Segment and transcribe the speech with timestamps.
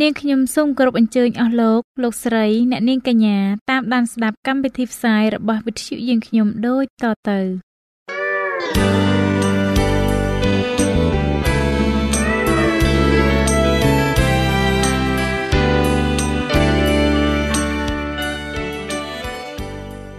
[0.00, 3.38] នាងខ្ញុំសូមគោរពអញ្ជើញអស់លោកលោកស្រីអ្នកនាងកញ្ញា
[3.70, 7.40] តាមដានស្ដាប់កម្មវិធីផ្សាយរបស់វិទ្យុយើងខ្ញុំដូចតទៅ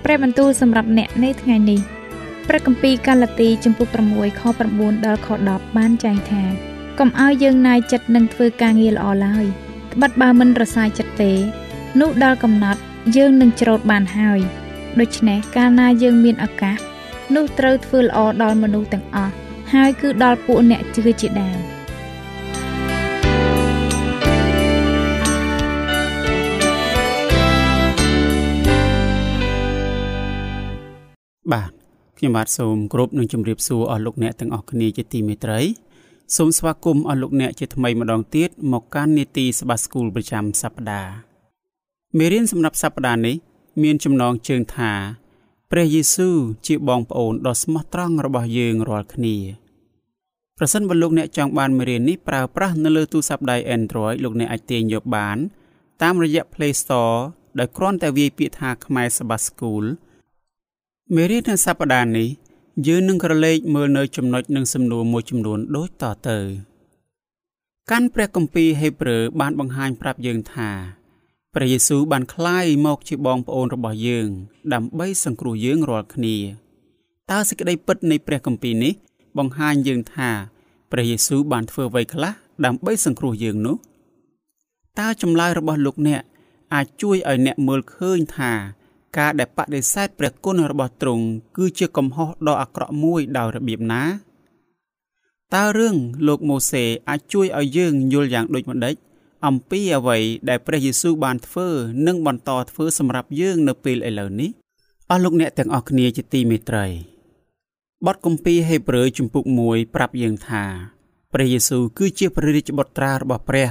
[0.03, 1.79] ព្រះបន្ទូលសម្រាប់អ្នកនៅថ្ងៃនេះ
[2.47, 4.41] ព្រះគម្ពីរកាឡាទី ចំពុក6ខ
[4.73, 9.45] 9ដល់ខ10បានចែងថា កុំឲ្យយើងណាយចិត្តនឹងធ្វើការងារល្អឡើយ
[9.93, 11.31] ត្បិតបើមិនរសាយចិត្តទេ
[11.99, 12.81] នោះដល់កំណត់
[13.15, 14.39] យើងនឹងច្រូតបានហើយ
[14.99, 16.77] ដូច្នេះកាលណាយើងមានឱកាស
[17.35, 19.33] នោះត្រូវធ្វើល្អដល់មនុស្សទាំងអស់
[19.73, 21.59] ហើយគឺដល់ពួកអ្នកជឿជាដើម
[31.51, 31.71] បាទ
[32.17, 35.59] ខ្ញុំបាទសូមគោរពនឹងជម្រាបសួរអស់លោកអ្នកទាំងអស់គ្នាជាទីមេត្រី
[36.35, 41.13] សូមស្វាគមន៍អស់លោកអ្នកជាថ្មីម្ដងទៀតមកកាន់នីតិសបាស្គូលប្រចាំសប្ដាហ៍
[42.17, 43.35] មេរៀនសម្រាប់សប្ដាហ៍នេះ
[43.83, 44.91] មានចំណងជើងថា
[45.71, 49.37] ព្រះយេស៊ូវជាបងប្អូនដ៏ស្មោះត្រង់របស់យើងរាល់គ្នា
[50.57, 55.37] ប្រសិនបើលោកអ្នកចង់បានមេរៀននេះប្រើប្រាស់នៅលើទូរស័ព្ទដៃ Android លោកអ្នកអាចទាញយកបាន
[56.01, 57.17] តាមរយៈ Play Store
[57.59, 59.83] ដោយគ្រាន់តែវាយពាក្យថាខ្មែរសបាស្គូល
[61.15, 62.29] មេរៀននៅសប្តាហ៍នេះ
[62.87, 66.37] យើងនឹងក្រឡេកមើលនៅចំណុចនិងសំណួរមួយចំនួនដូចតទៅ
[67.91, 70.69] កាន់ព្រះគម្ពីរហេព្រើរបានបង្ហាញប្រាប់យើងថា
[71.53, 74.27] ព្រះយេស៊ូវបានក្លាយមកជាបងប្អូនរបស់យើង
[74.73, 76.37] ដើម្បីសង្គ្រោះយើងរាល់គ្នា
[77.31, 78.93] តើសេចក្តីពិតនៃព្រះគម្ពីរនេះ
[79.37, 80.29] បង្ហាញយើងថា
[80.91, 82.33] ព្រះយេស៊ូវបានធ្វើអ្វីខ្លះ
[82.65, 83.77] ដើម្បីសង្គ្រោះយើងនោះ
[84.99, 86.21] តើចម្លើយរបស់លោកអ្នក
[86.73, 88.51] អាចជួយឲ្យអ្នកមើលឃើញថា
[89.17, 91.25] ការដែលបដិសេធព្រះគុណរបស់ទ្រង់
[91.57, 94.03] គឺជាកំហុសដ៏អាក្រក់មួយដោយរបៀបណា
[95.53, 95.95] តើរឿង
[96.27, 98.95] លោកម៉ូសេអាចជួយឲ្យយើងយល់យ៉ាងដូចម្តេច
[99.47, 100.17] អំពីអ្វី
[100.49, 101.67] ដែលព្រះយេស៊ូវបានធ្វើ
[102.07, 104.49] និងបន្តធ្វើសម្រាប់យើងនៅពេលឥឡូវនេះ
[105.09, 106.85] អស់លោកអ្នកទាំងអស់គ្នាជាទីមេត្រី
[108.05, 110.63] បទគម្ពីរហេព្រើរជំពូក1ប្រាប់យើងថា
[111.33, 113.69] ព្រះយេស៊ូវគឺជាព្រះរាជបុត្រារបស់ព្រះ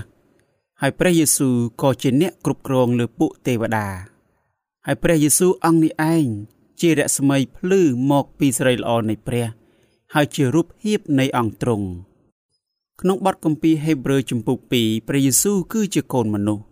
[0.81, 4.12] ហើយព្រះយេស៊ូវក៏ជាអ្នកគ្រប់គ្រងលើពួកទេវតា
[4.86, 6.26] ហើយព្រះយេស៊ូវអង្គនេះឯង
[6.82, 7.82] ជារស្មីភ្លឺ
[8.12, 9.46] មកពីសេរីល្អនៃព្រះ
[10.14, 11.88] ហើយជារូបភាពនៃអង្គទ្រង់
[13.02, 16.64] ក្នុងបទគម្ពីរហេព្រើរជំពូក2ព្រះយេស៊ូវគឺជាកូនមនុស្ស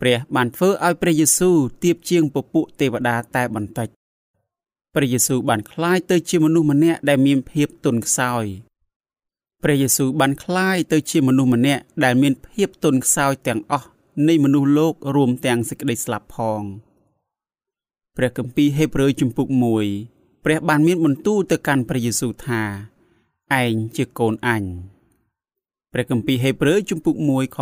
[0.00, 3.88] ព្រះបានធ្វើឲ្យព្រះយេស៊ូវទៀបជាងពពួកទេវតាតែបន្តិច
[4.94, 8.44] ព្រះយេស៊ូវបានคล้ายទៅជាមនុស្សម្នាក់ដែលមានភាពទន់ខ្សោយ
[9.62, 13.88] ព្រះយេស៊ូវបានคล้ายទៅជាមនុស្សម្នាក់ដែលមានភាពទន់ខ្សោយទាំងអស់
[14.27, 16.61] នៃមនុស្សលោករួមទាំងសេចក្តីស្លាប់ផង
[18.17, 19.47] ព្រះគម្ពីរហេព្រើរជំពូក
[19.95, 22.61] 1ព្រះបានមានបន្ទូលទៅកាន់ព្រះយេស៊ូវថា
[23.61, 24.63] ឯងជាកូនអញ
[25.93, 27.57] ព្រះគម្ពីរហេព្រើរជំពូក1ខ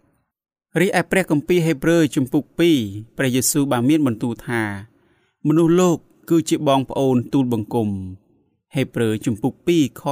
[0.00, 2.44] 5រីឯព្រះគម្ពីរហេព្រើរជំពូក
[2.80, 4.62] 2ព្រះយេស៊ូវបានមានបន្ទូលថា
[5.46, 5.98] មនុស្សលោក
[6.30, 7.88] គឺជាបងប្អូនទូលបង្គំ
[8.74, 10.02] ហេព្រើរជំពូក2ខ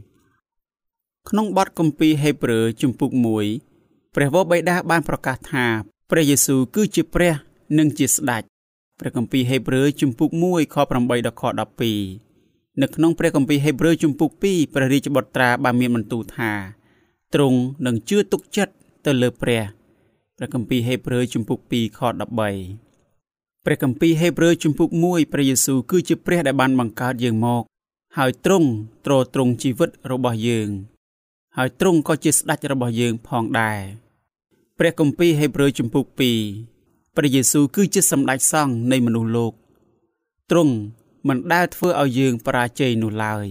[0.00, 3.69] 12ក្នុងបទគម្ពីរហេព្រើរជំពូក1
[4.14, 5.66] ព្រះវរបិតាបានប្រកាសថា
[6.10, 7.34] ព្រះយេស៊ូវគឺជាព្រះ
[7.78, 8.42] និងជាស្ដេច
[9.00, 11.42] ព្រះគម្ពីរហេព្រើរជំពូក1ខ8ដល់ខ
[12.08, 16.52] 12នៅក្នុងព្រះគម្ពីរហេព្រើរជំពូក2ព្រះរាជបុត្រាបានមានបន្ទូលថា
[17.34, 18.74] ទ្រង់នឹងជឿទុកចិត្ត
[19.06, 19.62] ទៅលើព្រះ
[20.36, 22.00] ព្រះគម្ពីរហេព្រើរជំពូក2ខ
[22.82, 27.62] 13ព្រះគម្ពីរហេព្រើរជំពូក1ព្រះយេស៊ូវគឺជាព្រះដែលបានបង្កើតយើងមក
[28.16, 28.68] ហើយទ្រង់
[29.06, 30.70] ទ្រទ្រង់ជីវិតរបស់យើង
[31.56, 33.80] ហើយទ្រង់ក៏ជាស្ដេចរបស់យើងផងដែរ
[34.78, 36.04] ព្រះគម្ពីរហេព្រើរជំពូក
[36.60, 39.52] 2ព្រះយេស៊ូវគឺជាសម្ដេចសង្ឃនៃមនុស្សលោក
[40.50, 40.74] ទ្រង់
[41.28, 43.46] មិនដែលធ្វើឲ្យយើងបរាជ័យនោះឡើយ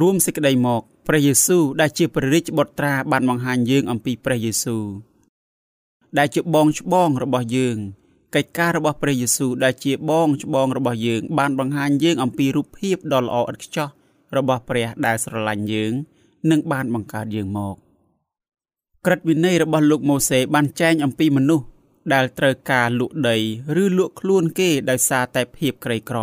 [0.00, 4.84] រួមសេចក្តីមកព្រះយេស៊ូវដែលជាព្រះរាជបុត្រាបានបង្ហាញយើងអំពីព្រះយេស៊ូវ
[6.18, 7.76] ដែលជាបងច្បងរបស់យើង
[8.34, 13.88] កិច្ចការរបស់ព្រះយេស៊ូវដែលជាបងច្បងរបស់យើង បានបង្ហាញយើងអំពីរូបភាពដ៏ល្អឥតខ្ចោះ
[14.36, 15.92] របស់ព្រះដែលស្រឡាញ់យើង
[16.50, 17.76] នឹងបានបង្កើតយើងមក
[19.06, 21.66] ក្រឹតវិន័យរបស់លោកម៉ូសេបានចែងអំពីមនុស្ស
[22.12, 23.36] ដែលត្រូវការលក់ដី
[23.82, 26.18] ឬលក់ខ្លួនគេដោយសារតែភាពក្រីក្រ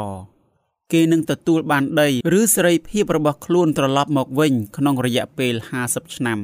[0.91, 2.09] គេនឹងទទួលបានដី
[2.39, 5.53] ឬសេរីភាពរបស់ខ្លួនត្រឡប់មកវិញ ក្នុងរយៈពេល
[5.85, 6.39] 50ឆ្នាំ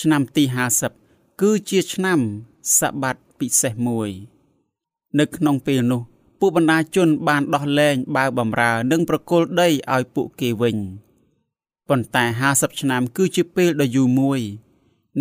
[0.00, 0.44] ឆ្នាំទី
[0.92, 2.20] 50គឺជាឆ្នាំ
[2.78, 4.10] សបាតពិសេសមួយ
[5.18, 6.02] នៅក្នុងពេលនោះ
[6.40, 10.76] ពួកបណ្ដាជនបានដោះលែងបាវបំរើ និងប្រគល់ដីឲ្យពួកគេវិញ
[11.88, 14.40] ប៉ុន្តែ50ឆ្នាំគឺជាពេលដ៏យូរមួយ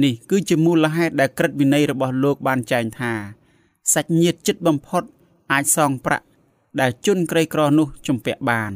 [0.04, 3.14] នេះគឺជាមូលហេតុដែលក្រឹតវិន័យរបស់លោកបានចែងថា
[3.94, 5.04] សាច់ញាតិចិត្តបំផុត
[5.52, 6.26] អាចសងប្រាក់
[6.80, 8.74] ដែលជនក្រីក្រនោះជំពាក់បាន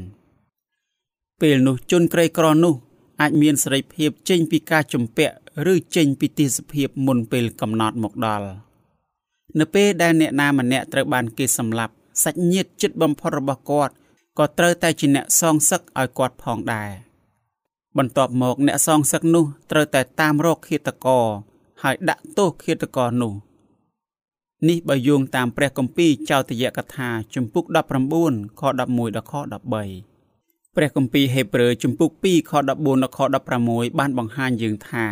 [1.41, 2.75] ពេលនោះជនក្រីក្រនោះ
[3.21, 5.35] អាចមានសេរីភាពចេញពីការជំពាក់
[5.73, 8.49] ឬចេញពីទេសភាពមុនពេលកំណត់មកដល់
[9.59, 11.93] នៅពេលដែលអ្នកណាម្នាក់ត្រូវបានគេសម្លាប់
[12.23, 13.93] សាច់ញាតិចិត្តបំផុតរបស់គាត់
[14.37, 17.06] ក៏ត្រូវតែជាអ្នកសងសឹកឲ្យគាត់ផងដែរ
[17.97, 21.25] បន្ទាប់មកអ្នកសងសឹកនោះត្រូវតែតាមរកឃាតករ
[21.83, 23.33] ហើយដាក់ទោសឃាតករនោះ
[24.67, 27.65] នេះបើយោងតាមព្រះគម្ពីរចោទយកថាជំពូក
[28.13, 33.19] 19ខ11ដល់ខ13ព្រះគម្ពីរហេព្រើរជំពូក2ខ14ដល់ខ
[33.63, 35.05] 16បានបង្ហាញយើងថា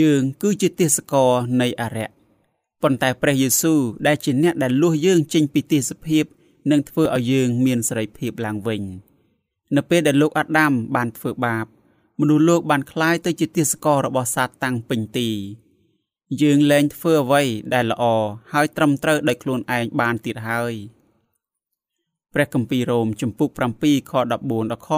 [0.00, 2.10] យើងគឺជាទេសករនៃអរិយ
[2.82, 6.24] ប៉ុន្តែព្រះយេស៊ូវដែលជាអ្នកដែលលួសយើងចេញពីទេសភាព
[6.70, 8.82] នឹងធ្វើឲ្យយើងមានសេរីភាពឡើងវិញ
[9.76, 11.66] នៅពេលដែលលោកអាដាមបានធ្វើបាប
[12.21, 15.29] មនុស្សលោកបានคล้ายទៅជាទេសកររបស់សាតាំងពេញទី
[16.41, 17.43] យើងលែងធ្វើអ្វី
[17.73, 18.03] ដែលល្អ
[18.51, 20.73] ហើយត្រឹមត្រូវដោយខ្លួនឯងបានទៀតហើយ
[22.33, 23.49] ព្រះគម្ពីររ៉ូមជំពូក
[23.79, 24.89] 7ខ14ដល់ខ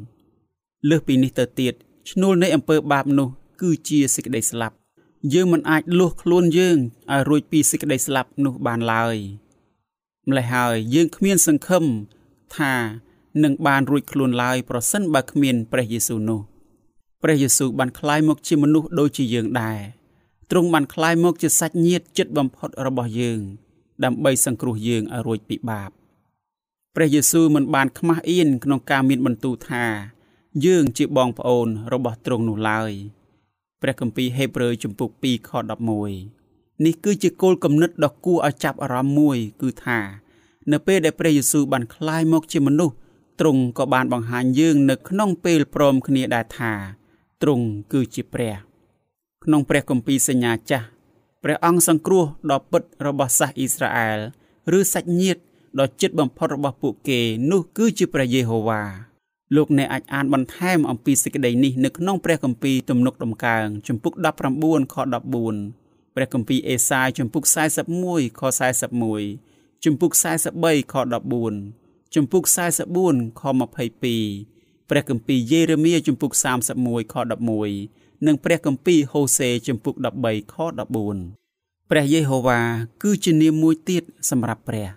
[0.00, 1.74] 24លើសពីនេះទៅទៀត
[2.10, 3.28] ឈ្នួលនៃអំពើបាបនោះ
[3.60, 4.76] គឺជាសេចក្តីស្លាប់
[5.34, 6.78] យើងមិនអាចលួសខ្លួនយើង
[7.12, 9.16] ឲ្យរួចពីសេចក្តីស្លាប់នោះបានឡើយ
[10.28, 11.84] ម្ល៉េះហើយយើងគ្មានសង្ឃឹម
[12.56, 12.72] ថា
[13.43, 16.41] នឹងបានរួចខ្លួនឡើយប្រសិនបើគ្មានព្រះយេស៊ូវនោះ
[17.23, 19.79] ព្រះយេស៊ូវបានក្លាយមកជាមនុស្សដូចជាយើងដែរ
[20.51, 23.39] ទ្រង់បានក្លាយមកជាសាច់ញាតិចិត្តបំផុតរបស់យើង
[24.03, 25.89] ដើម្បីសង្គ្រោះយើងឲ្យរួចពីបាប
[26.95, 29.85] ព្រះយេស៊ូវមិនបានខ្មាស់អៀនក្នុងការមានបន្ទូលថា
[30.65, 32.91] យើងជាបងប្អូនរបស់ទ្រង់នោះឡើយ
[33.81, 35.51] ព្រះគម្ពីរហេព្រើរជំពូក2ខ
[36.17, 39.99] 11នេះគឺជាគោលគំនិតដ៏គួរឲ្យចាប់អារម្មណ៍មួយគឺថា
[40.71, 42.95] នៅពេលដែលព្រះយេស៊ូវបានក្លាយមកជាមនុស្ស
[43.39, 46.73] ទ្រង់ក៏បានបង្ហាញយើងនៅក្នុងពេលព្រមគ្នាដែរថា
[47.41, 48.55] ទ្រង់គឺជាព្រះ
[49.43, 50.87] ក្នុងព្រះគម្ពីរសញ្ញាចាស់
[51.43, 54.19] ព្រះអង្គសង្គ្រោះដ៏ពិតរបស់សាសអ៊ីស្រាអែល
[54.77, 55.41] ឬសាច់ញាតិ
[55.79, 57.19] ដ៏ជិតបំផុតរបស់ពួកគេ
[57.51, 58.81] នោះគឺជាព្រះយេហូវ៉ា
[59.55, 64.13] លោកអ្នកអាចអានបន្ថែមអំពីសេចក្តីនេះនៅក្នុងព្រះគម្ពីរទំនុកដំកើងជំពូក
[64.53, 64.95] 19ខ
[65.55, 67.43] 14ព្រះគម្ពីរអេសាយជំពូក
[67.93, 68.41] 41ខ
[69.11, 70.11] 41ជំពូក
[70.53, 72.43] 43ខ14 ជំពូក
[72.93, 73.41] 44ខ
[74.15, 76.31] 22ព្រះគម្ពីរយេរេមៀជំពូក
[76.73, 77.15] 31ខ
[77.69, 80.55] 11និងព្រះគម្ពីរហូសេជំពូក13ខ
[81.21, 82.59] 14ព្រះយេហូវ៉ា
[83.03, 84.87] គឺជានាមមួយទៀតសម្រាប់ព្រះ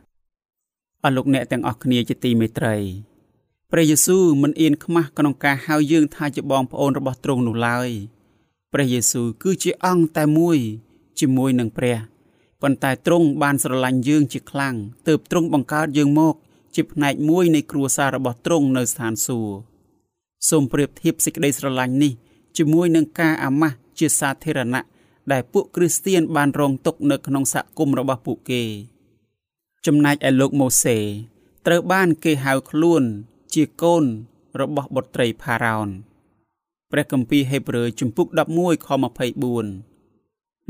[1.04, 2.76] អរលោកអ្នកទាំងអស់គ្នាជាទីមេត្រី
[3.70, 7.88] ព្រះយេស៊ូវមិនអៀនខ្មាស់ក្នុងការហៅយើងថាជាបងប្អូនរបស់ទ្រង់នោះឡើយ
[8.72, 10.58] ព្រះយេស៊ូវគឺជាអង្គតែមួយ
[11.20, 11.96] ជាមួយនឹងព្រះ
[12.62, 14.74] ប៉ុន្តែទ្រង់បានស្រឡាញ់យើងជាខ្លាំង
[15.08, 16.34] ទើបទ្រង់បង្កើតយើងមក
[16.74, 19.54] ជាផ្នែកមួយនៃគ្រួសាររបស់ទ្រង់នៅស្ថានសួគ៌
[20.48, 22.12] សូមប្រៀបធៀបសេចក្តីស្រឡាញ់នេះ
[22.56, 24.82] ជាមួយនឹងការអាម៉ាស់ជាសាធារណៈ
[25.32, 28.62] ដែលពួកគ្រីស្ទៀនបានរងទុក្ខនៅក្នុងសហគមន៍របស់ពួកគេ
[29.86, 30.98] ចំណែកឯលោកម៉ូសេ
[31.66, 33.02] ត្រូវបានគេហៅខ្លួន
[33.54, 34.04] ជាកូន
[34.60, 35.88] របស់បុត្រីផារ៉ោន
[36.90, 38.88] ព្រះគម្ពីរហេព្រើរជំពូក11ខ
[39.44, 39.89] 24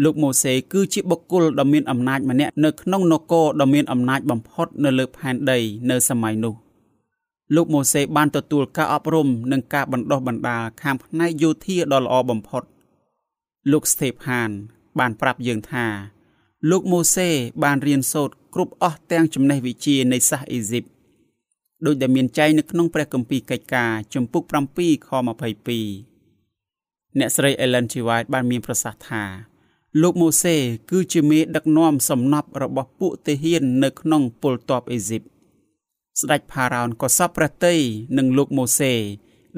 [0.05, 5.59] លោកម៉ូសេគឺជាបុគ្គលដ៏មានអំណាចម្នាក់នៅក្នុងនគរដ៏មានអំណាចបំផុតនៅលើផែនដី
[5.91, 6.55] នៅសម័យនោះ
[7.55, 12.63] លោកម៉ូសេបានទទួលការអប់រំនិងការបណ្ដុះបណ្ដាលខាងផ្នែកយោធាដ៏ល្អបំផុត
[13.73, 14.51] លោកស្តេផាន
[14.99, 15.87] បានប្រាប់យើងថា
[16.71, 17.29] លោកម៉ូសេ
[17.65, 20.85] បានរៀនសូត្រគ្រប់អស់ទាំងចំណេះវិជ្ជានៃសាសអេស៊ីប
[21.87, 24.43] ដោយដែលមានចែងនៅក្នុងព្រះគម្ពីរកិច្ចការជំពូក
[24.75, 25.11] 7ខ
[26.15, 27.95] 22អ្នកស្រី Ellen G.
[28.09, 29.25] White បានមានប្រសាសន៍ថា
[29.99, 30.57] លោកម៉ូសេ
[30.91, 35.23] គឺជាមេដឹកនាំសំណប់របស់ពួកទាហាននៅក្នុងពលទ័ពអេស៊ីប
[36.21, 37.77] ស្ដេចផារ៉ោនក៏សពព្រះតី
[38.19, 38.93] នឹងលោកម៉ូសេ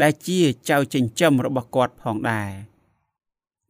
[0.03, 2.51] ដែលជាចៅចិញ្ចឹមរបស់គាត់ផងដែរ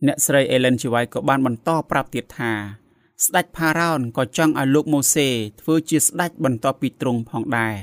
[0.06, 2.52] អ្នកស្រីអេឡិនជីវ៉ៃក៏បានបន្តប្រាប់ទៀតថា
[3.24, 5.28] ស្ដេចផារ៉ោនក៏ចង់ឲ្យលោកម៉ូសេ
[5.60, 7.76] ធ្វើជាស្ដេចបន្ទាប់ពីទ្រង់ផងដែរ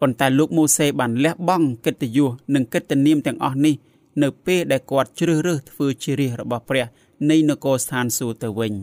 [0.00, 3.74] ប៉ុន្តែលោកម៉ូសេបានលះបង់កិត្តិយសនិងកិត្តិនាមទាំងអស់នេះ
[4.22, 6.86] នៅពេលដែលគាត់ជ្រើសរើសធ្វើជារាជរបស់ព្រះ
[7.30, 8.74] នៃនគរស្ថានសួគ៌ទៅវិញ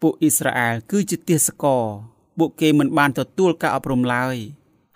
[0.00, 1.84] ពួកអ៊ីស្រាអែលគឺជាទាសករ
[2.38, 4.36] ពួកគេមិនបានទទួលការអប់រំឡើយ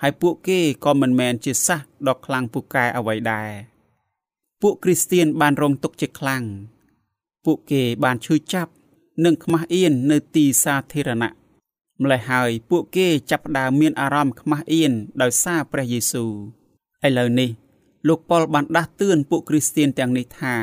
[0.03, 3.51] ហើយពួកគេក៏មិនមែនជាសះដ៏ខ្លាំងពូកែអ្វីដែរ
[4.63, 6.45] ពួកគ្រីស្ទៀនបានរងទុក្ខជាខ្លាំង
[7.45, 8.73] ពួកគេបានឈឺចាប់
[9.25, 11.33] និងខ្មាស់អៀននៅទីសាធារណៈ
[12.03, 16.33] ម្ល៉េះហើយពួកគេចាប់ផ្ដើមមានអារម្មណ៍ខ្មាស់អៀនដោយសារព្រះយេស៊ូវ
[17.07, 17.51] ឥឡូវនេះ
[18.09, 20.57] លោកប៉ុលបានដាស់តឿនពួកគ្រីស្ទៀនទាំងនេះថា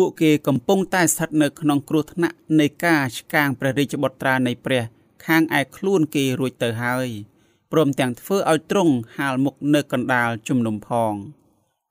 [0.00, 4.82] ពួកគេកំពុងតែស្ថិតនៅក្នុងគ្រោះថ្នាក់នៃការឆ្កាងព្រះរាជបុត្រានៃព្រះ
[5.26, 7.08] ខាងឯខ្លួនគេរួចទៅហើយ
[7.72, 11.12] ព្រមទាំងធ្វើឲ្យទ្រង់ហាលមុខនៅកណ្ដាលជំនុំផង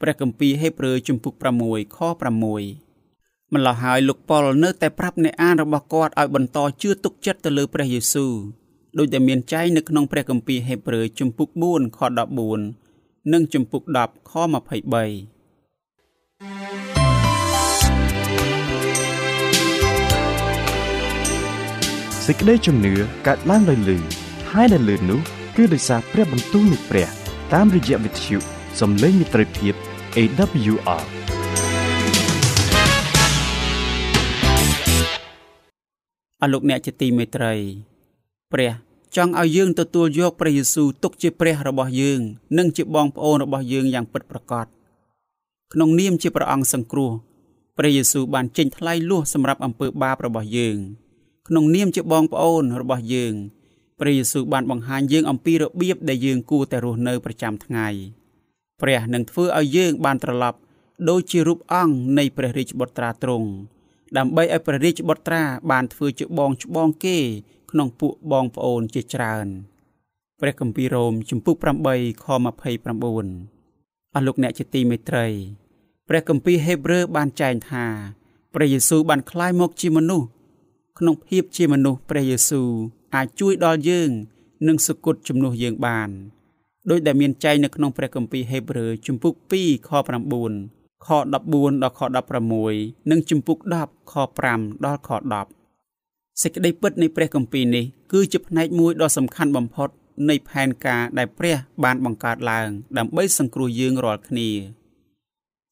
[0.01, 1.33] ព្រះគម្ពីរហេព្រើរជំពូក
[1.65, 8.33] 6ខ6ម្ល៉េះហើយលោកប៉ុលនៅតែប្រាប់អ្នកអានរបស់គាត់ឲ្យបន្តជឿទុកចិត្តទៅលើព្រះយេស៊ូវ
[8.97, 11.99] ដោយដែលមានចែងនៅក្នុងព្រះគម្ពីរហេព្រើរជំពូក4ខ
[12.67, 14.33] 14និងជំពូក10ខ
[16.95, 16.96] 23
[22.29, 22.93] សេចក្តីជំនឿ
[23.27, 23.97] កើតឡើងដោយលឺ
[24.51, 25.19] ហើយដែលលឺនោះ
[25.55, 27.07] គឺដោយសារព្រះបន្ទូលនៃព្រះ
[27.53, 28.37] តាមរយៈវិទ្យុ
[28.79, 29.73] សំឡេងមិត្តភាព
[30.17, 31.03] AWR
[36.41, 37.53] អរលោកអ្នកជាទីមេត្រី
[38.53, 38.71] ព្រះ
[39.15, 42.19] ចង់ឲ្យយើងទទួលយកព្រះយេស៊ូវទុកជាព្រះរបស់យើង
[42.57, 44.65] និងជាបងប្អូនរបស់យើងយ៉ាងពិតប្រាកដ
[45.73, 47.11] ក្នុងនាមជាព្រះអង្គសង្គ្រោះ
[47.77, 50.79] ព្រះយេស៊ូវបានចេញថ្លៃលួសសម្រាប់អំពើបាបរបស់យើង
[51.47, 53.33] ក្នុងនាមជាបងប្អូនរបស់យើង
[53.99, 57.87] ព្រះយេស៊ូវបានបង្ហាញយើងអំពីរបៀបដែលយើងគួរតែរស់នៅប្រចាំថ្ងៃ
[58.81, 60.59] ព្រះនឹងធ្វើឲ្យយើងបានត្រឡប់
[61.09, 63.49] ដូចជារូបអង្គនៃព្រះរាជបុត្រាទ្រង់
[64.17, 67.17] ដើម្បីឲ្យព្រះរាជបុត្រាបានធ្វើជាបងច្បងគេ
[67.71, 69.47] ក្នុងពួកបងប្អូនជាច្រើន
[70.39, 71.55] ព្រះគម្ពីររ៉ូមជំពូក
[71.89, 75.27] 8ខ29អស់លោកអ្នកជាទីមេត្រី
[76.07, 77.85] ព្រះគម្ពីរហេព្រើរបានចែងថា
[78.53, 80.27] ព្រះយេស៊ូវបានក្លាយមកជាមនុស្ស
[80.97, 82.69] ក្នុងភាពជាមនុស្សព្រះយេស៊ូវ
[83.15, 84.09] អាចជួយដល់យើង
[84.67, 86.09] និងសុគតជំនួសយើងបាន
[86.89, 89.89] ដោយដែលមានចែងនៅក្នុងព្រះគម្ពីរហេព្រើរជំពូក2ខ
[90.47, 91.33] 9ខ14
[91.83, 92.01] ដល់ខ
[92.55, 94.13] 16និងជំពូក10ខ
[94.49, 95.09] 5ដល់ខ
[95.75, 99.89] 10សេចក្តីពិតនៃព្រះគម្ពីរនេះគឺជាផ្នែកមួយដ៏សំខាន់បំផុត
[100.29, 104.49] នៃផែនការដែលព្រះបានបង្កើតឡើងដើម្បីសង្គ្រោះយើងរាល់គ្នា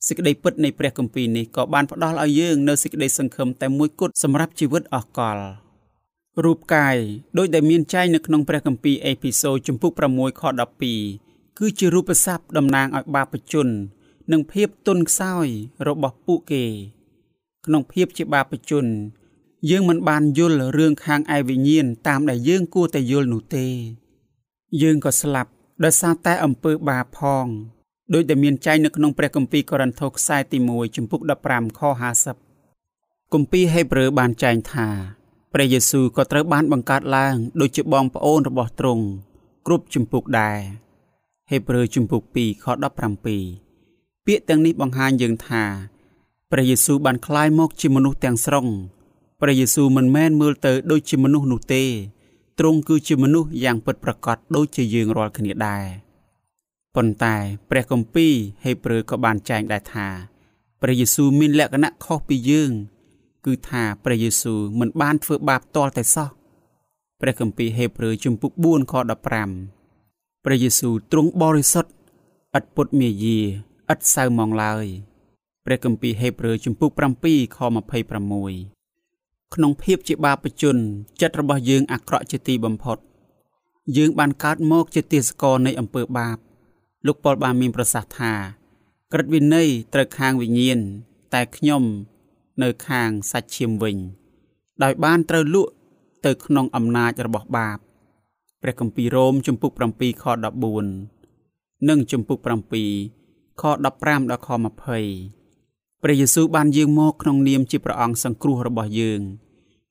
[0.08, 5.38] សេចក្តីពិតនៃព្រះគម្ពីរនេះក៏បានផ្ដល់ឲ្យយើងនូវសេចក្តីសង្ឃឹមតែមួយគត់សម្រាប់ជីវិតអស់កល
[6.44, 6.98] រូបកាយ
[7.38, 10.44] ដោយដែលមានចែងនៅក្នុងព្រះគម្ពីរអេពីសូតជំពូក6ខ
[11.02, 13.68] 12គឺជារូបស័ព្ទតំណាងឲ្យបាបជន
[14.32, 15.48] និងភាពទន់ខ្សោយ
[15.88, 16.66] របស់ពួកគេ
[17.66, 18.86] ក្នុងភាពជាបាបជន
[19.70, 23.68] យើងមិនបានយល់រឿងខាងឯវិញ្ញាណតាមដែលយើងគួរតែយល់នោះទេ
[24.82, 25.52] យើងក៏ស្លាប់
[25.84, 27.46] ដោយសារតែអំពើបាបផង
[28.14, 31.82] ដោយដែលមានចែងនៅក្នុងព្រះគម្ពីរកូរិនថូសខ្សែទី1ជំពូក15ខ
[32.58, 34.88] 50គម្ពីរហេព្រើរបានចែងថា
[35.54, 39.06] ព្រះយេស៊ូវក៏ត្រូវបានបង្កើតឡើងដូចជាបងប្អូនរបស់ទ្រង់
[39.66, 40.60] គ្រប់ជំពូកដែរ
[41.52, 45.64] ហេព្រើរជំពូក2ខ17ពាក្យទាំងនេះបង្ហាញយើងថា
[46.52, 48.68] ព្រះយេស៊ូវបានក្លាយមកជាមនុស្សទាំងស្រុង
[49.42, 51.84] ព្រះយេស៊ូវមិនមែនមើលទៅដូចជាមនុស្សនោះទេ
[52.60, 56.05] ទ្រង់គឺជាមនុស្សយ៉ាងពិតប្រាកដដូចជាយើងរាល់គ្នាដែរ
[56.96, 57.36] ប៉ុន្តែ
[57.70, 58.34] ព្រះគម្ពីរ
[58.64, 60.08] ហេព្រើរក៏បានចែងដែរថា
[60.82, 62.72] ព្រះយេស៊ូវមានលក្ខណៈខុសពីយើង
[63.46, 66.30] គឺថាព្រះយេស៊ូវមិនបានធ្វើបាបតលតែសោះ
[67.22, 68.94] ព្រះគម្ពីរហេព្រើរជំពូក4ខ
[69.70, 71.92] 15ព្រះយេស៊ូវទ្រង់បរិសុទ្ធ
[72.58, 73.40] ឥតពុតមាយា
[73.94, 74.86] ឥតសៅមងឡើយ
[75.66, 76.92] ព្រះគម្ពីរហេព្រើរជំពូក
[77.24, 77.58] 7ខ
[78.36, 80.78] 26ក្នុងភាពជាបាបជន
[81.22, 82.98] ចិត្តរបស់យើងអាក្រក់ជាទីបំផុត
[83.98, 86.38] យើងបានកើតមកជាទាសករនៃអំពើបាប
[87.06, 88.34] លោកប៉ុលបានមានប្រសាសន៍ថា
[89.12, 90.80] ក្រឹតវិន័យត្រូវខាងវិញ្ញាណ
[91.34, 91.84] តែខ្ញុំ
[92.64, 93.98] នៅខាងសាច់ឈាមវិញ
[94.84, 95.72] ដោយបានត្រូវលក់
[96.26, 97.78] ទៅក្នុងអំណាចរបស់បាប
[98.62, 100.26] ព្រះគម្ពីររ៉ូមជំពូក7ខ
[101.06, 102.40] 14និងជំពូក
[103.00, 109.22] 7ខ15ដល់ខ20ព្រះយេស៊ូវបានយាងមកក្នុងនាមជាព្រះអង្គសង្គ្រោះរបស់យើង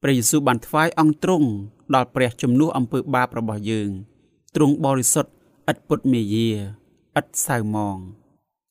[0.02, 1.49] ព្រះយេស៊ូវបានថ្វាយអង្គទ្រង់
[1.94, 3.90] ដល់ព្រះជំនួសអំពើបាបរបស់យើង
[4.54, 5.30] ទ្រង់បរិសុទ្ធ
[5.71, 6.50] ឥតពុតមេយា
[7.21, 7.97] ឥតសៅមង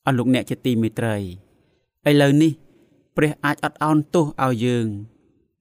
[0.06, 1.18] អស់លោកអ្នកជាទីមេត្រី
[2.10, 2.52] ឥឡូវនេះ
[3.16, 4.88] ព្រះអាចអត់ឱនទោសឲ្យយើង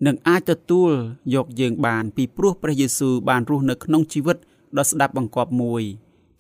[0.07, 0.91] និងអាចទទួល
[1.35, 4.37] យកយើងបានពីព្រោះព្រះយេស៊ូវបានរស់នៅក្នុងជីវិត
[4.79, 5.83] ដ៏ស្ដាប់បង្គាប់មួយ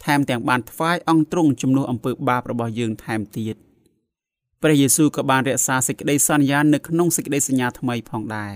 [0.05, 3.57] ថែមទាំងបានថ្វាយអង្គទ្រង់ជំនួសអំពើបាបរបស់យើងថែមទៀត
[4.63, 8.55] ព្រះយេស៊ូវក៏បានរក្សាសេចក្តីសន្យានៅក្នុងសេចក្តីសញ្ញាថ្មីផងដែរ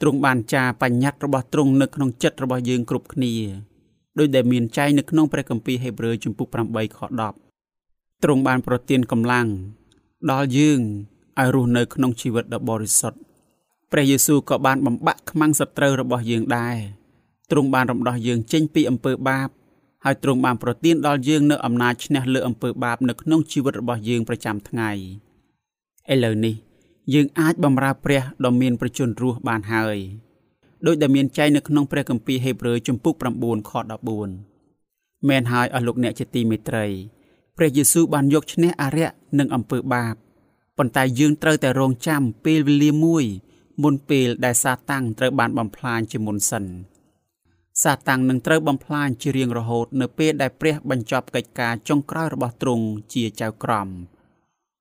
[0.00, 3.32] ទ្រង់បានចារបញ្ញត្តិរបស់ទ្រង់នៅក្នុងចិត្តរបស់យើងគ្រប់គ្នា
[4.18, 7.00] ដោយដែលមានចែងនៅក្នុងព្រះគម្ពីរហេព្រើរជំពូក8ខ
[7.60, 9.46] 10ទ្រង់បានប្រទានកម្លាំង
[10.30, 10.80] ដល់យើង
[11.38, 13.18] ឲ្យរស់នៅក្នុងជីវិតដ៏បរិសុទ្ធ
[13.92, 16.76] ព្រះយេស៊ូវក៏បានបំបាក់ខ្មាំងសត្រូវរបស់យើងដែរ
[17.50, 19.48] ទ្រង់បានរំដោះយើងចេញពីអំពើបាប
[20.04, 24.90] ហើយទ្រង់បានប្រទានដល់យើងនូវអំណាចឈ្នះលើអំពើបាបនៅក្នុងជីវិតរបស់យើងប្រចាំថ្ងៃ
[26.12, 26.54] ឥឡូវនេះ
[27.14, 29.96] យើងអាចបម្រើព្រះដ៏មានប្រជញ្ញរស់បានហើយ
[30.86, 33.72] ដោយដែលមានចែងនៅក្នុងព្រះគម្ពីរហេព្រើរជំពូក9ខ
[34.50, 36.86] 14មែនហើយអស់លោកអ្នកជាទីមេត្រី
[37.56, 40.14] ព្រះយេស៊ូវបានយកឈ្នះអរិយនិងអំពើបាប
[40.78, 43.24] ប៉ុន្តែយើងត្រូវតែរងចាំពេលវេលាមួយ
[43.82, 46.64] មុនពេលដែលសាតាំងត្រូវបានបំផ្លាញជាមុនសិន
[47.82, 53.88] សាតាំងនឹងត្រូវបំផ្លាញជារៀងរហូត នៅពេលដែលព្រះបញ្ចប់កិច្ចការចុងក្រោយរបស់ទ្រង់ជាចៅក្រម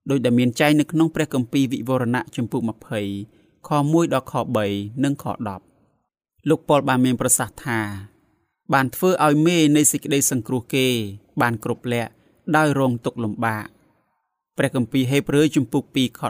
[0.09, 2.61] ដោយដែលមានចែងនៅក្នុងព្រះគម្ពីរវិវរណៈជំពូក
[3.15, 4.33] 20ខ1ដល់ខ
[4.69, 5.74] 3និងខ10
[6.49, 7.79] លោកប៉ុលបានមានប្រសាសន៍ថា
[8.73, 10.87] បានធ្វើឲ្យមេនៃសេចក្តីសង្គ្រោះគេ
[11.41, 12.11] បានគ្រប់លក្ខ
[12.55, 13.65] ដោយរងទុក្ខលំបាក
[14.57, 16.21] ព្រះគម្ពីរហេព្រើរជំពូក2ខ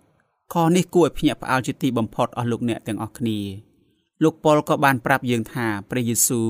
[0.00, 3.40] 10ខនេះគួរឲ្យភ្ញាក់ផ្អើលជាទីបំផុតអស់លោកអ្នកទាំងអស់គ្នា
[4.22, 6.48] លោកប៉ុលក៏បានប្រាប់យើងថាព្រះយេស៊ូវ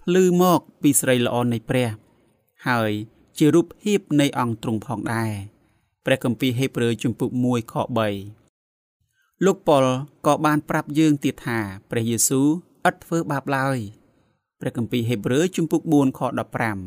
[0.00, 1.88] ភ្លឺមកពីស្រីល្អនៃព្រះ
[2.66, 2.92] ហើយ
[3.38, 5.32] ជារូបភាពនៃអង្គទ្រង់ផងដែរ
[6.04, 8.39] ព្រះគម្ពីរហេព្រើរជំពូក1ខ3
[9.44, 9.84] លោកប៉ុល
[10.26, 11.58] ក៏បានប្រាប់យើងទៀតថា
[11.90, 12.48] ព្រះយេស៊ូវ
[12.88, 13.78] ឥតធ្វើបាបឡើយ
[14.60, 16.20] ព្រះគម្ពីរហេព្រើរជំពូក4ខ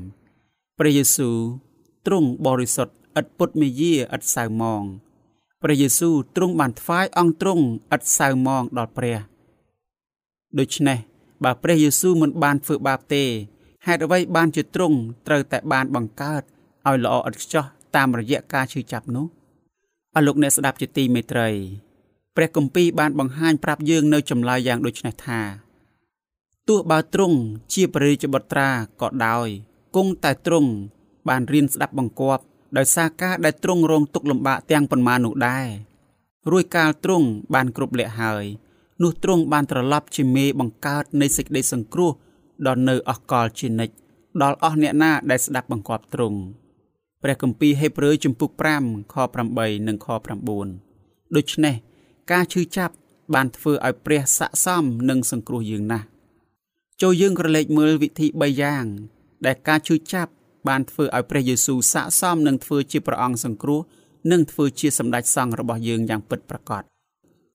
[0.06, 1.38] 15ព្រះយេស៊ូវ
[2.06, 4.84] ទ្រង់បរិសុទ្ធឥតពុតមេយាឥតសៅមង
[5.64, 7.64] ព្រះយេស៊ូវទ្រង់បានថ្វាយអង្គទ្រង់
[7.96, 9.18] ឥតសៅមងដល់ព្រះ
[10.60, 11.00] ដូច្នេះ
[11.44, 13.24] បើព្រះយេស៊ូវមិនបានធ្វើបាបទេ
[13.86, 16.44] ហេតុអ្វីបានជាទ្រង់ត្រូវតែបានបង្កើត
[16.88, 19.26] ឲ្យល្អឥតខ្ចោះតាមរយៈការឈឺចាប់នោះ
[20.16, 21.50] អរលោកអ្នកស្ដាប់ជាទីមេត្រី
[22.36, 25.42] ព្រះគម្ពីរបានបង្ហាញប្រាប់យើងនៅចម្លើយយ៉ាងដូចនេះថា
[26.68, 27.38] ទោះបើទ្រង់
[27.74, 28.70] ជាព្រះរាជបុត្រា
[29.02, 29.48] ក៏ដោយ
[29.96, 30.72] គង់តែទ្រង់
[31.30, 32.44] បានរៀនស្ដាប់បង្គាប់
[32.78, 35.68] ដោយសារការដែលទ្រង់រងទុក្ខលំបាកទាំងប៉ុន្មាននោះដែរ
[36.52, 38.46] រួចកាលទ្រង់បានគ្រប់លក្ខហើយ
[39.04, 42.12] នោះទ្រង់បានត្រឡប់ជាមេបង្កើតនៃសេចក្តីសង្គ្រោះ
[42.68, 43.96] ដល់នៅអស់កលជានិច្ច
[44.42, 46.40] ដល់អស់អ្នកណាដែលស្ដាប់បង្គាប់ទ្រង់
[47.24, 49.16] ព្រះគម្ពីរហេព្រើរជំពូក5ខ
[49.52, 50.08] 8និងខ
[50.72, 51.76] 9ដូច្នេះ
[52.32, 52.94] ការឈឺចាប់
[53.34, 56.06] បានធ្វើឲ្យព្រះស័កសមនឹងសង្គ្រោះយើងណាស់
[57.02, 58.86] ចូលយើងក្រឡេកមើលវិធី3យ៉ាង
[59.46, 60.32] ដែលការឈឺចាប់
[60.68, 63.80] បានធ្វើឲ្យព្រះយេស៊ូវស័កសមនឹងធ្វើជាព្រះអង្គសង្គ្រោះ
[64.32, 66.84] និងធ្វើជាសម្ដេចសង្ឃរបស់យើងយ៉ាងពិតប្រាកដ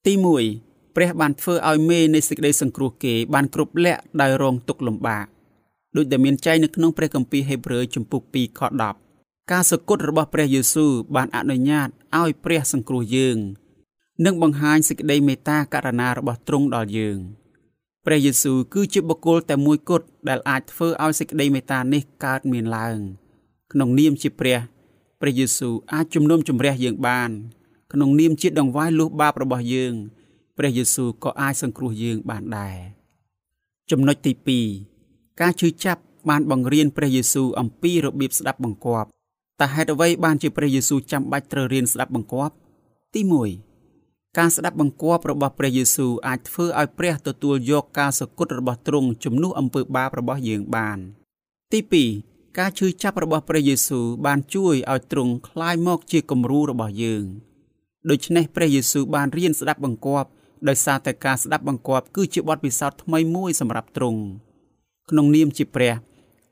[0.07, 0.13] ទី
[0.55, 5.27] 1ព្រះបានធ្វើឲ្យមេនៃសេចក្តីសង្គ្រោះគេបានគ្រប់លក្ខដោយរងទុក្ខលំបាក
[5.97, 8.61] ដូចដែលមានចែងនៅក្នុងព្រះគម្ពីរហេព្រើរជំពូក2ខ
[9.07, 13.39] 10ការសគត់របស់ព្រះយេស៊ូវបានអនុញ្ញាតឲ្យព្រះសង្គ្រោះយើង
[14.25, 17.19] និងបង្ហាញសេចក្តីមេត្តាករុណារបស់ទ្រង់ដល់យើង។
[18.11, 22.99] ព្រះយេស៊ូវគឺជាបុគ្គលតែមួយគត់ដែលអាចធ្វើឲ្យសេចក្តីមេត្តានេះកើតមានឡើង
[23.73, 24.59] ក្នុងនាមជាព្រះ
[25.21, 27.31] ព្រះយេស៊ូវអាចជំនុំជម្រះយើងបាន
[27.93, 29.95] ក្នុងនាមជាដង្វាយលុះបាបរបស់យើង
[30.59, 32.77] ព្រះយេស៊ូវក៏អាចសង្គ្រោះយើងបានដែរ
[33.91, 34.33] ចំណុចទី
[34.87, 39.09] 2ការជឿចាប់បានបង្រៀនព្រះយេស៊ូវអំពីរបៀបស្ដាប់បង្គាប់
[39.61, 42.55] តើហេតុអ្វីបានជាព្រះយេស៊ូវចាំបាច់ត្រូវរៀនស្ដាប់បង្គាប់
[43.15, 43.68] ទី1
[44.38, 50.98] ការស្ដាប់បង្គាប់របស់ព្រះយេស៊ូវអាចធ្វើឲ្យព្រះទទួលយកការសគត់របស់ទ្រង់ជំនួសអំពើបាបរបស់យើងបាន
[51.72, 51.80] ទី
[52.20, 57.24] 2ការឈឺចាប់របស់ព្រះយេស៊ូវបានជួយឲ្យទ្រង់คลายមកជាគំរូរបស់យើង
[58.10, 60.30] ដូច្នេះព្រះយេស៊ូវបានរៀនស្ដាប់បង្គាប់
[60.68, 64.22] ដោយសារតែការស្ដាប់បង្គាប់គឺជាបទពិសោធន៍ថ្មីមួយសម្រាប់ទ្រង់
[65.10, 65.94] ក្នុងនាមជាព្រះ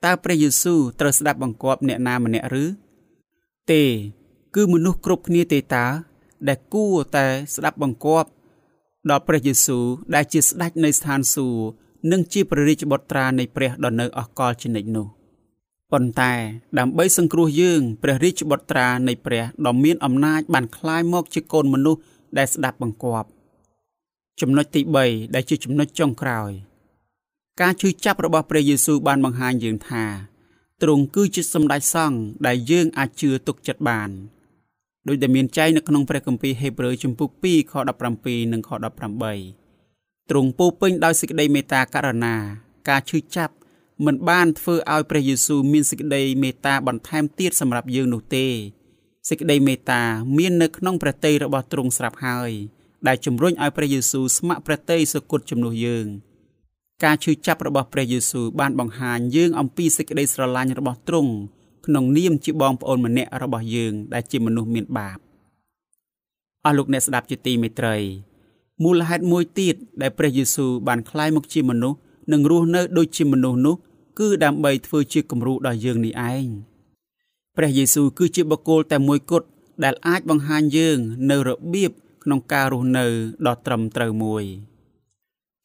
[0.06, 2.66] តើព្រះយេស៊ូវត្រូវស្ដាប់បង្គាប់អ្នកណាម្នាក់ឬ
[3.72, 3.84] ទេ
[4.56, 5.86] គឺមនុស្សគ្រប់គ្នាទេតើ
[6.48, 7.26] ដែលគួរតែ
[7.56, 8.30] ស្ដាប់បង្គាប់
[9.10, 11.64] ដល់ព្រះយេស៊ូវដែលជាស្ដេចនៃស្ថានសួគ៌
[12.12, 15.08] និងជាព្រះរាជបុត្រានៃព្រះដ៏នៅអកលជានិច្ចនោះ
[15.92, 16.34] ប៉ុន្តែ
[16.80, 22.02] ដើម្បីសង្គ្រោះយើងព្រះរាជបុត្រានៃព្រះដ៏មានអំណាចបានคลายមកជាកូនមនុស្ស
[22.38, 23.28] ដែលស្ដាប់បង្គាប់
[24.42, 26.52] ចំណុចទី3ដែលជាចំណុចចុងក្រោយ
[27.62, 30.06] ការជឿចាប់របស់ព្រះយេស៊ូវបានបង្ហាញយើងថា
[30.82, 34.10] ទ្រង់គឺជាសម្ដេចសង្ឃដែលយើងអាចជឿទុកចិត្តបាន។
[35.09, 37.75] ដោយដែលមានចែងនៅក្នុងព្រះគម្ពីរហេព្រើរជំពូក2ខ
[38.13, 38.71] 17និងខ
[39.55, 42.35] 18ទ្រង់ពោពេញដោយសេចក្តីមេត្តាករុណា
[42.89, 43.55] ការឈឺចាប់
[44.05, 48.47] មិនបានធ្វើឲ្យព្រះយេស៊ូវមានសេចក្តីមេត្តាបន្ថែមទៀតសម្រាប់យើងនោះទេ
[49.29, 50.03] សេចក្តីមេត្តា
[50.39, 52.51] មាននៅក្នុងព្រះទ័យរបស់ទ្រង់ស្រាប់ហើយ
[53.07, 56.07] ដែលជំរុញឲ្យព្រះយេស៊ូវស្ម័គ្រព្រះទ័យសគត់ជំនួសយើង
[57.05, 61.33] ការឈឺចាប់របស់ព្រះយេស៊ូវបានបង្ហាញយើងអំពីសេចក្តីស្រឡាញ់របស់ទ្រង់
[61.87, 65.19] ក្នុងនាមជាបងប្អូនម្នាក់របស់យើង ដែលជាមនុស្សមានបាប
[66.65, 67.97] អស់លោកអ្នកស្ដាប់ជាទីមេត្រី
[68.85, 71.99] មូលហេតុមួយទៀតដែលព្រះយេស៊ូវបានក្លាយមកជាមនុស្ស
[72.33, 73.77] និងរស់នៅដូចជាមនុស្សនោះ
[74.19, 76.47] គឺដើម្បីធ្វើជាគំរូដល់យើងនេះឯង
[77.57, 79.47] ព្រះយេស៊ូវគឺជាបុគ្គលតែមួយគត់
[79.85, 80.99] ដែលអាចបង្ហាញយើង
[81.31, 83.07] នៅរបៀបក្នុងការរស់នៅ
[83.47, 84.45] ដ៏ត្រឹមត្រូវមួយ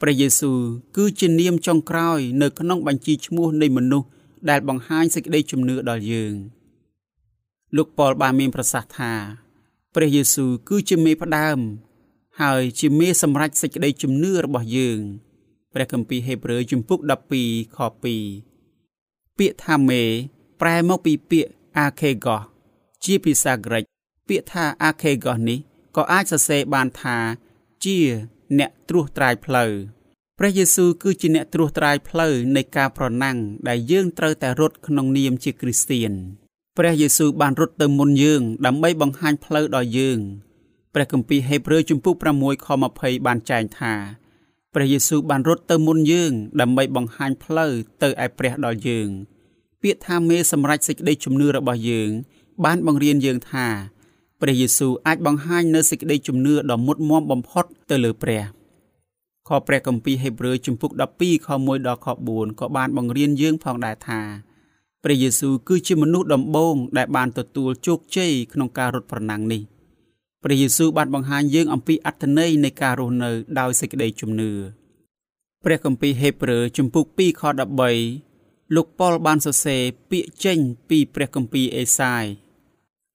[0.01, 0.57] ព្រះយេស៊ូវ
[0.97, 4.07] គឺជានាមចុងក្រោយនៅក្នុងបញ្ជីឈ្មោះនៃមនុស្ស
[4.49, 6.33] ដែលបង្ហាញសេចក្តីជំនឿដល់យើង
[7.75, 9.13] លោកប៉ុលបានមានប្រសាសន៍ថា
[9.95, 11.59] ព្រះយេស៊ូវគឺជាមេផ្ដើម
[12.41, 14.99] ហើយជាមេសម្រេចសេចក្តីជំនឿរបស់យើង
[15.73, 16.99] ព្រះគម្ពីរហេព្រើរជំពូក
[17.39, 18.03] 12ខ2
[19.37, 20.03] ពាក្យថាមេ
[20.61, 21.51] ប្រែមកពីពាក្យ
[21.83, 22.41] archegos
[23.03, 23.83] ជាភាសាក្រិក
[24.27, 25.59] ពាក្យថា Archegos នេះ
[25.95, 27.17] ក៏អាចសរសេរបានថា
[27.83, 27.97] ជា
[28.59, 29.71] អ្នកត្រួសត្រាយផ្លូវ
[30.39, 36.11] ព្រះយេស៊ូវគឺជាអ្នកត្រួសត្រាយផ្លូវនៃការប្រណាំងដែលយើងត្រូវតែរត់ក្នុងនាមជាគ្រីស្ទៀន
[36.77, 40.19] ព្រះយេស៊ូវបានរត់ទៅមុនយើងដើម្បីបង្ហាញផ្លូវដល់យើង
[40.93, 43.93] ព្រះគម្ពីរហេព្រើរជំពូក6ខ20បានចែងថា
[44.73, 47.71] ព្រះយេស៊ូវបានរត់ទៅមុនយើងដើម្បីបង្ហាញផ្លូវ
[48.03, 49.09] ទៅឯព្រះដល់យើង
[49.81, 52.09] ពាក្យថាមេសម្រេចសេចក្តីជំនឿរបស់យើង
[52.65, 53.67] បានបង្រៀនយើងថា
[54.41, 58.60] ព្រះយេស៊ូវអាចបង្ហាញនូវសេចក្តីជំនឿដ៏មុតមមបំផុតទៅលើព្រះ
[59.47, 64.21] ខព្រះគម្ពីរហេព្រើរជំពូក12ខ1ដល់ខ4ក៏បានបង្រៀនយើងផងដែរថា
[65.03, 69.61] ព្រះយេស៊ូវគឺជាមនុស្សដំបូងដែលបានទទួលជោគជ័យក្នុងការរត់ប្រណាំងនេះ
[70.43, 74.51] ព្រះយេស៊ូវបានបង្ហាញយើងអំពីអត្ថន័យនៃការរស់នៅដោយសេចក្តីជំនឿ
[75.63, 77.43] ព្រះគម្ពីរហេព្រើរជំពូក2ខ
[78.09, 80.57] 13លោកប៉ុលបានសរសេរពាក្យចេញ
[80.89, 82.25] ពីព្រះគម្ពីរអេសាយ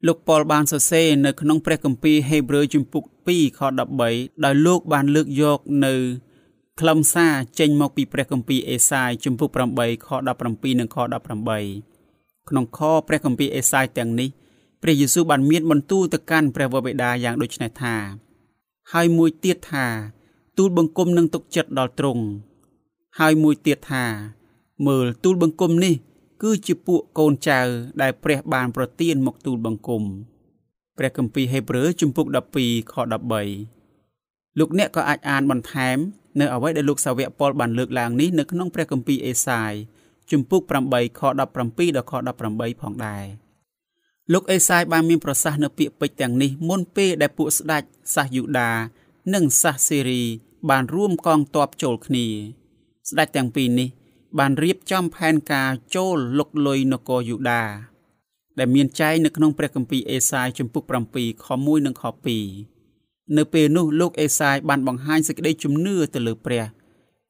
[0.06, 3.60] លោកប៉ុលបានសរសេរនៅក្នុងព្រះគម្ពីរហេព្រើរជំពូក2ខ
[4.02, 5.94] 13ដោយលោកបានលើកយកនៅ
[6.80, 10.96] ខ្លឹមសារចេញមកពីព្រះគម្ពីរអេសាយជំពូក8ខ17និងខ
[11.54, 14.28] 18ក្នុងខព្រះគម្ពីរអេសាយទាំងនេះ
[14.82, 17.94] ព្រះយេស៊ូវបានមានបន្ទូលទៅកាន់ព្រះវរបិតាយ៉ាងដូចនេះថា
[18.92, 19.86] ហើយមួយទៀតថា
[20.58, 22.24] ទូលបង្គំនឹងទុកចិត្តដល់ទ្រង់
[23.18, 24.04] ហើយមួយទៀតថា
[24.86, 25.94] មើលទូលបង្គំនេះ
[26.42, 27.60] គឺជាពួកកូនចៅ
[28.02, 30.02] ដែលព្រះបានប្រទានមកទូលបង្គំ
[30.98, 32.26] ព្រះគម្ពីរហេព្រើរជំពូក
[32.58, 32.94] 12ខ
[33.76, 35.96] 13លោកអ្នកក៏អាចអានបន្ថែម
[36.40, 39.72] នៅអ្វីដែលលោកសាវកប៉ុលបានលើកឡើងនេះនៅក្នុងព្រះគម្ពីរអេសាយ
[40.30, 41.52] ជំពូក8ខ17ដល់
[42.10, 42.12] ខ
[42.46, 43.24] 18ផងដែរ
[44.32, 47.82] លោកអេសាយបានមានប្រសាសន៍នៅពាក្យពេចន៍ទាំងនេះមុនពេលដែលពួកស្ដេច
[48.14, 48.70] សាសយូដា
[49.34, 50.22] និងសាសសេរី
[50.70, 52.26] បានរួមកងទ័ពចូលគ្នា
[53.08, 53.88] ស្ដេចទាំងពីរនេះ
[54.38, 57.62] បានរៀបចំផែនការចូលលុកលុយនគរយូដា
[58.58, 62.04] ដែលមានចែងនៅក្នុងព្រះគម្ពីរអេសាយជំពូក7ខ1និងខ
[62.68, 66.64] 2នៅពេលនោះលោកអេសាយបានបង្ហាញសេចក្តីជំនឿទៅលើព្រះ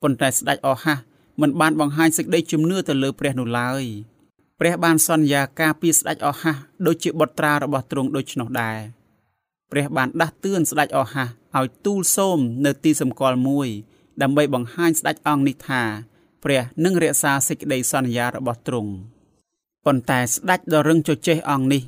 [0.03, 0.99] ប៉ុន្តែស្ដេចអហាស
[1.41, 3.85] មិនបានបង្ហាញសេចក្តីជំនឿទៅលើព្រះនោះឡើយ
[4.61, 8.79] ព្រះបានសន្យាការពារស្ដេចអហាសដូចជាបុត្រារបស់ទ្រង់ដូច្នោះដែរ
[9.73, 13.69] ព្រះបានដាស់តឿនស្ដេចអហាសឲ្យទូលសូមនៅទីសម្គាល់មួយ
[14.23, 15.83] ដើម្បីបង្ហាញស្ដេចអង្គនេះថា
[16.47, 18.93] ព្រះនឹងរក្សាសេចក្តីសន្យារបស់ទ្រង់
[19.85, 21.83] ប៉ុន្តែស្ដេចដ៏រឹងជជែកអង្គនេះ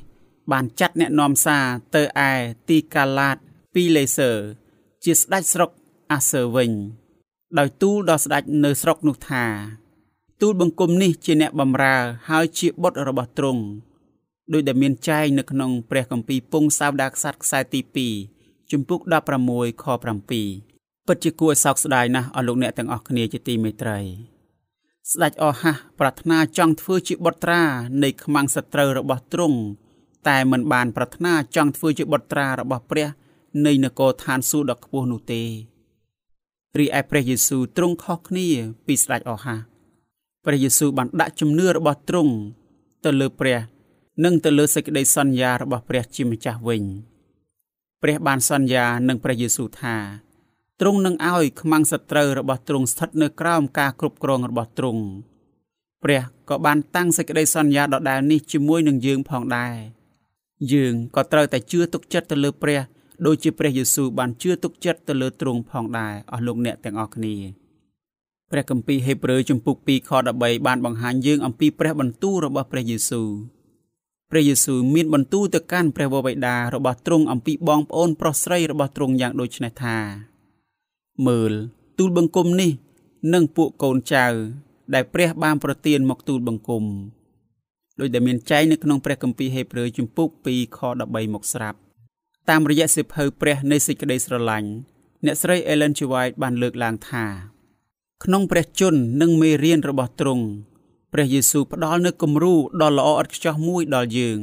[0.51, 2.31] បានចាត់អ្នកនាំសារទៅឯ
[2.69, 3.37] ទីកាឡាត
[3.73, 4.31] ពីលេសឺ
[5.03, 5.69] ជាស្ដេចស្រុក
[6.11, 6.71] អាសឺវិញ
[7.57, 9.45] ដោយទូលដល់ស្ដេចនៅស្រុកនោះថា
[10.41, 11.95] ទូលបង្គំនេះជាអ្នកបម្រើ
[12.29, 13.63] ហើយជាបុត្ររបស់ទ្រង់
[14.53, 17.81] ដោយដែលមានចែងនៅក្នុងព្រះគម្ពីរពងសាវតារក្សត្រខ្សែទី
[18.25, 18.99] 2ជំពូក
[19.41, 19.85] 16ខ
[20.25, 23.99] 7ពិតជាគួរឲ្យសោកស្ដាយណាស់អស់លោកអ្នកទាំងអស់គ្នាជាទីមេត្រី
[25.13, 27.61] ស្ដេចអរហាសប្រាថ្នាចង់ធ្វើជាបុត្រា
[28.03, 29.59] នៃខ្មាំងសត្រូវរបស់ទ្រង់
[30.27, 33.07] តែមិនបានប្រាថ្នាចង់ធ្វើជាបុត្រារបស់ព្រះ
[33.65, 35.41] នៃនគរឋានសួគ៌ដ៏ខ្ពស់នោះទេ
[36.79, 38.47] រីឯព្រះយេស៊ូវទ្រង់ខុសគ្នា
[38.85, 39.59] ពីស្ដេចអរហាស
[40.45, 42.33] ព្រះយេស៊ូវបានដាក់ជំនឿរបស់ទ្រង់
[43.05, 43.59] ទៅលើព្រះ
[44.23, 46.83] និងទៅលើសេចក្តីសន្យារបស់ព្រះជាម្ចាស់វិញ
[48.01, 49.95] ព្រះបានសន្យានឹងព្រះយេស៊ូវថា
[50.79, 55.03] ទ្រង់នឹងឲ្យខ្មាំងសត្រូវរបស់ទ្រង់ស្ថិតនៅក្រោមការគ្រប់គ្រងរបស់ទ្រង់
[56.03, 59.75] ព្រះក៏បានតាំងសេចក្តីសន្យាដដែលនេះជាមួយនឹងយើងផងដែរ
[60.73, 62.79] យើងក៏ត្រូវតែជឿទុកចិត្តទៅលើព្រះ
[63.25, 67.35] ដូចជាព្រះយេស៊ូវបានជឿទុកចិត្តទៅលើទ្រង់ផងដែរអស់លោកអ្នកទាំងអស់គ្នា
[68.51, 73.29] ព្រះគម្ពីរហេព្រើរជំពូក2ខ13បានបង្ហាញយើងអំពីព្រះបន្ទូលរបស់ព្រះយេស៊ូវ
[74.31, 79.97] ព្រះយេស៊ូវមានបន្ទូលទៅកាន់ព្រះវរបិតារបស់ទ្រង់អំពីបងប្អូនប្រុសស្រីរបស់ទ្រង់យ៉ាងដូចនេះថា
[81.27, 81.53] មើល
[81.97, 82.71] ទូលបង្គំនេះ
[83.33, 84.27] និងពួកកូនចៅ
[84.93, 86.83] ដែលព្រះបានប្រទានមកទូលបង្គំ
[87.99, 91.79] ដោយដែលមានចែងនៅក្នុងព្រះគម្ពីរហេព្រើរជំពូក2ខ13មកស្រាប់
[92.49, 94.69] តាមរយៈសិភៅព្រះនៃសេចក្តីស្រឡាញ់
[95.25, 95.99] អ្នកស្រី Ellen G.
[96.11, 97.25] White បានលើកឡើងថា
[98.23, 100.45] ក្នុងព្រះជន្មនិងមេរៀនរបស់ទ្រង់
[101.13, 104.39] ព្រះយេស៊ូវផ្ដល់នូវគំរូដ៏ល្អឥតខ្ចោះមួយដល់យើង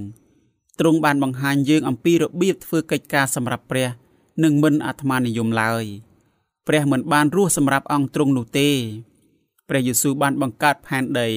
[0.81, 3.89] ទ្រង់បានបង្ហាញយើងអំពីរបៀបធ្វើកិច្ចការសម្រាប់ព្រះ
[4.45, 5.85] និងមិនអាត្មានិយមឡើយ
[6.67, 8.71] ព្រះមិនបានរស់សម្រាប់អង្គទ្រង់នោះទេ
[9.69, 11.29] ព្រះយេស៊ូវបានបង្កើតផែនដី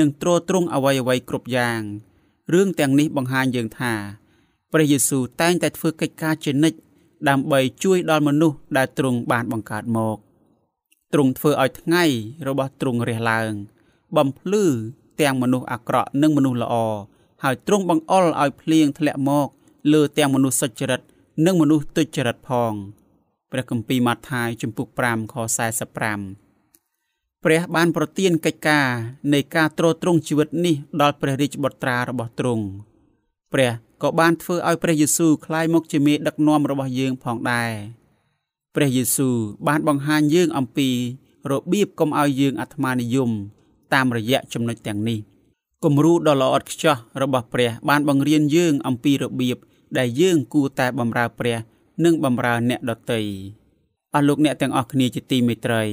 [0.00, 1.80] និងទ្រទ្រង់អ្វីអ្វីគ្រប់យ៉ាង
[2.52, 3.92] រឿងទាំងនេះបង្ហាញយើងថា
[4.72, 6.78] ព្រះយេស៊ូវតែងតែធ្វើកិច្ចការជានិច្ច
[7.28, 10.16] ដើម្បីជួយដល់មនុស្សដែលទ្រង់បានបង្កើតមក
[11.12, 12.04] ទ្រង់ធ្វើឲ្យថ្ងៃ
[12.48, 13.52] របស់ទ្រង់រះឡើង
[14.16, 14.64] បំភ្លឺ
[15.20, 16.74] ទាំងមនុស្សអាក្រក់និងមនុស្សល្អ
[17.42, 19.48] ហើយទ្រង់បង្អុលឲ្យភ្លៀងធ្លាក់មក
[19.92, 21.00] លើទាំងមនុស្សសុចរិត
[21.46, 22.72] និងមនុស្សទុច្ចរិតផង
[23.52, 25.34] ព្រះគម្ពីរម៉ាថាយជំពូក5ខ
[26.78, 28.86] 45ព្រះបានប្រទានកិច្ចការ
[29.32, 32.64] នៃការទ្រទ្រង់ជីវិតនេះដល់ព្រះរាជបុត្រារបស់ទ្រង់
[33.52, 33.70] ព្រះ
[34.02, 37.72] ក៏បានធ្វើឲ្យព្រះយេស៊ូវក្លាយមកជាមេដឹកនាំរបស់យើងផងដែរ
[38.74, 39.36] ព្រះយេស៊ូវ
[39.68, 40.88] បានបង្ហាញយើងអំពី
[41.50, 43.30] របៀបកុំឲ្យយើងអាត្មានិយម
[43.94, 45.18] តាមរយៈចំណុចទាំងនេះ
[45.84, 49.56] គំរូដ៏ល្អឥតខ្ចោះរបស់ព្រះបានបង្រៀនយើងអំពីរបៀប
[49.98, 51.56] ដែលយើងគួរតែបម្រើព្រះ
[52.04, 53.20] និងបម្រើអ្នកដទៃ
[54.14, 55.84] អស់លោកអ្នកទាំងអស់គ្នាជាទីមេត្រី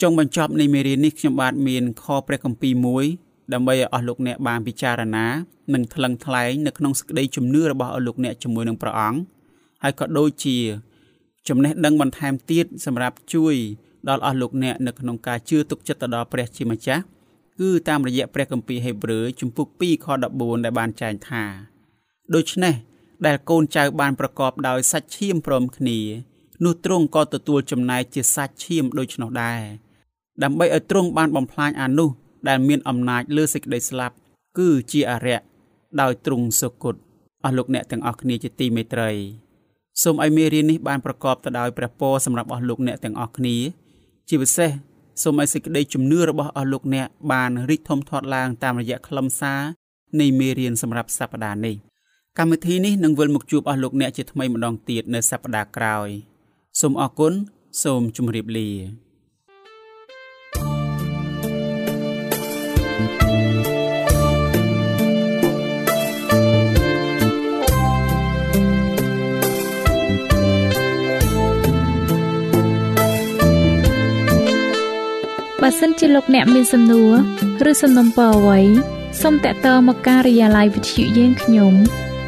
[0.00, 3.04] ចុងបញ្ចប់នៃមេរៀននេះខ្ញុំបាទមានខព្រះគម្ពីរមួយ
[3.52, 5.26] ដើម្បីឲ្យអស់លោកអ្នកបានពិចារណា
[5.74, 9.20] និងថ្លឹងថ្លែងនៅក្នុងសេចក្តីជំនឿរបស់អស់លោកអ្នកជាមួយនឹងព្រះអង្គ
[9.82, 10.56] ហើយក៏ដូចជា
[11.48, 13.54] ចំណេះដឹងបន្ថែមទៀតសម្រាប់ជួយ
[14.08, 17.02] ដល់អស់លោកអ្នកនៅក្នុងការជឿទុកចិត្តទៅដល់ព្រះជាម្ចាស់
[17.60, 21.42] គឺតាមរយៈព្រះគម្ពីរហេព្រើរជំពូក2ខ14ដែលបានចែងថា
[22.34, 22.74] ដូច្នេះ
[23.26, 25.98] ដែលកូនចៅបានប្រកបដោយសាច់ឈាមព្រមគ្នា
[26.64, 29.62] នោះទ្រង់ក៏ទទួលចំណែកជាសាច់ឈាមដូច្នោះដែរ
[30.42, 32.10] ដើម្បីឲ្យទ្រង់បានបំផ្លាញអានោះ
[32.48, 34.14] ដែលមានអំណាចលើសេចក្តីស្លាប់
[34.58, 35.40] គឺជាអរិយ
[36.00, 36.94] ដោយទ្រង់សុគត
[37.44, 39.10] អស់លោកអ្នកទាំងអស់គ្នាជាទីមេត្រី
[40.02, 43.56] សូមឲ្យមេរៀននេះបានប្រកបទៅដោយព្រះពរសម្រាប់អស់លោកអ្នកទាំងអស់គ្នា
[44.28, 44.70] ជាពិសេស
[45.22, 49.60] សូមឲ្យសេចក្តីជំនឿរបស់អស់លោកអ្នកបានរីកធំធាត់ឡើងតាមរយៈខ្លឹមសារ
[50.20, 51.76] នៃមេរៀនសម្រាប់សប្តាហ៍នេះ
[52.40, 56.08] កម្មវិធីនេះនឹងវិលមកជួបអស់លោកអ្នកជាថ្មីម្ដងទៀតនៅសប្តាហ៍ក្រោយ
[56.80, 57.32] សូមអរគុណ
[57.82, 58.70] សូមជម្រាបលា
[75.62, 77.14] បើសិនជាលោកអ្នកមានសំណួរ
[77.70, 78.60] ឬសំណុំពរអ្វី
[79.22, 81.74] សូមតាក់ទងមកការិយាល័យវិទ្យុយើងខ្ញុំ